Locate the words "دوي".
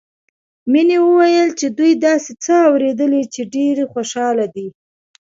1.77-1.93